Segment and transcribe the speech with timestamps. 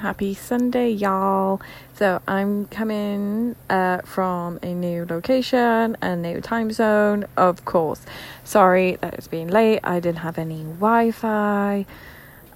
[0.00, 1.60] Happy Sunday, y'all.
[1.94, 8.06] So, I'm coming uh, from a new location, a new time zone, of course.
[8.42, 9.80] Sorry that it's been late.
[9.84, 11.84] I didn't have any Wi Fi.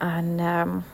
[0.00, 0.84] And um,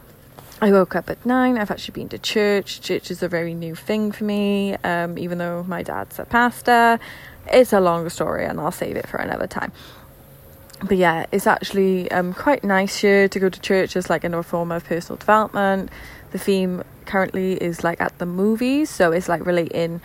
[0.60, 1.56] I woke up at nine.
[1.56, 2.80] I've actually been to church.
[2.80, 6.98] Church is a very new thing for me, um, even though my dad's a pastor.
[7.46, 9.70] It's a longer story, and I'll save it for another time
[10.82, 14.42] but yeah, it's actually um, quite nice here to go to church as like a
[14.42, 15.90] form of personal development.
[16.32, 20.00] The theme currently is like at the movies, so it's like relating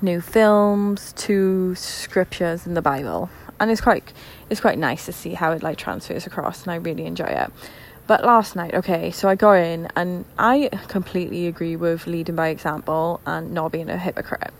[0.00, 3.30] new films to scriptures in the Bible,
[3.60, 4.12] and it's quite
[4.50, 7.50] it's quite nice to see how it like transfers across, and I really enjoy it.
[8.06, 12.48] But last night, okay, so I got in and I completely agree with leading by
[12.48, 14.52] example and not being a hypocrite.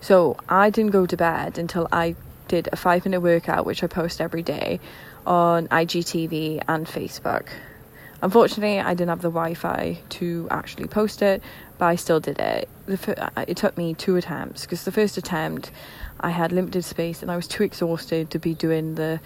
[0.00, 2.14] So I didn't go to bed until I
[2.52, 4.78] did a five minute workout, which I post every day
[5.26, 7.48] on IGTV and Facebook.
[8.20, 11.42] Unfortunately, I didn't have the Wi Fi to actually post it,
[11.78, 12.68] but I still did it.
[13.48, 15.70] It took me two attempts because the first attempt
[16.20, 19.18] I had limited space and I was too exhausted to be doing the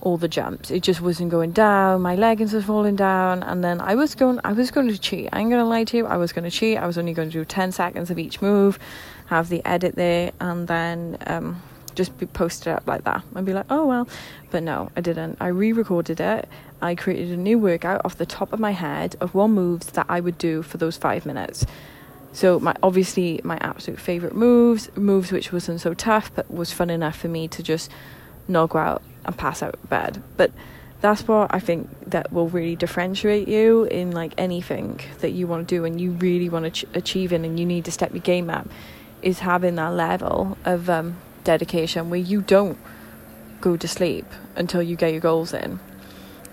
[0.00, 0.70] all the jumps.
[0.70, 2.00] It just wasn't going down.
[2.00, 4.38] My leggings were falling down, and then I was going.
[4.44, 5.28] I was going to cheat.
[5.32, 6.06] I ain't gonna lie to you.
[6.06, 6.78] I was going to cheat.
[6.78, 8.78] I was only going to do ten seconds of each move,
[9.26, 11.62] have the edit there, and then um,
[11.94, 14.08] just be posted up like that and be like, oh well.
[14.50, 15.38] But no, I didn't.
[15.40, 16.48] I re recorded it.
[16.80, 20.06] I created a new workout off the top of my head of one moves that
[20.08, 21.64] I would do for those five minutes.
[22.32, 26.90] So my obviously my absolute favourite moves, moves which wasn't so tough but was fun
[26.90, 27.90] enough for me to just
[28.48, 30.22] not go out and pass out of bed.
[30.36, 30.50] But
[31.02, 35.68] that's what I think that will really differentiate you in like anything that you want
[35.68, 38.12] to do and you really want to ch- achieve in and you need to step
[38.12, 38.68] your game up
[39.20, 42.78] is having that level of um, dedication where you don't
[43.60, 44.26] go to sleep
[44.56, 45.80] until you get your goals in.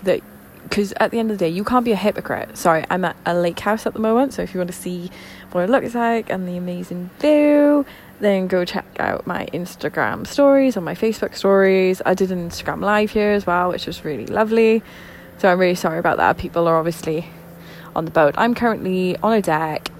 [0.02, 0.22] That
[0.62, 2.56] because at the end of the day, you can't be a hypocrite.
[2.56, 5.10] Sorry, I'm at a lake house at the moment, so if you want to see
[5.52, 7.84] what it looks like and the amazing view,
[8.20, 12.02] then go check out my Instagram stories or my Facebook stories.
[12.04, 14.82] I did an Instagram live here as well, which was really lovely.
[15.38, 16.36] So I'm really sorry about that.
[16.36, 17.26] People are obviously
[17.96, 18.34] on the boat.
[18.36, 19.90] I'm currently on a deck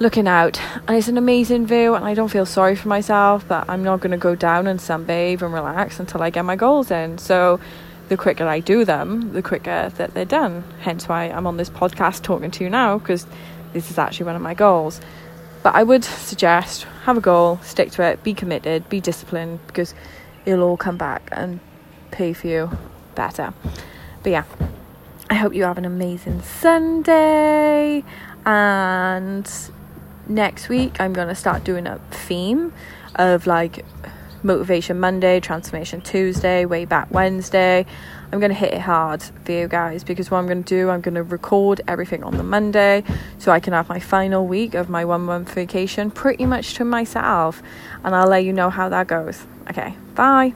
[0.00, 3.68] looking out and it's an amazing view and I don't feel sorry for myself but
[3.68, 6.90] I'm not going to go down and sunbathe and relax until I get my goals
[6.90, 7.18] in.
[7.18, 7.60] So
[8.08, 10.64] the quicker I do them the quicker that they're done.
[10.80, 13.26] Hence why I'm on this podcast talking to you now because
[13.74, 15.02] this is actually one of my goals.
[15.62, 19.94] But I would suggest have a goal stick to it be committed be disciplined because
[20.46, 21.60] it'll all come back and
[22.10, 22.70] pay for you
[23.14, 23.52] better.
[24.22, 24.44] But yeah
[25.28, 28.02] I hope you have an amazing Sunday
[28.46, 29.70] and
[30.30, 32.72] next week I'm going to start doing a theme
[33.16, 33.84] of like
[34.42, 37.84] motivation Monday, transformation Tuesday, way back Wednesday.
[38.32, 40.88] I'm going to hit it hard for you guys because what I'm going to do,
[40.88, 43.02] I'm going to record everything on the Monday
[43.38, 46.84] so I can have my final week of my one month vacation pretty much to
[46.84, 47.62] myself
[48.04, 49.44] and I'll let you know how that goes.
[49.68, 50.54] Okay, bye.